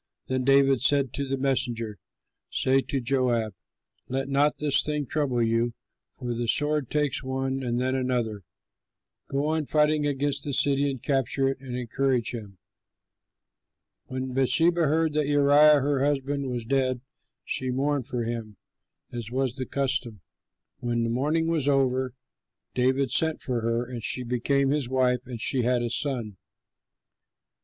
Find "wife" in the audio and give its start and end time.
24.89-25.21